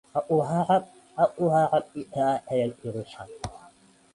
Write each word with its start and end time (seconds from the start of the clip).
Aku 1.21 1.45
harap 1.53 1.83
tidak 1.93 2.41
ada 2.41 2.53
yang 2.59 2.71
dirusak. 2.81 3.29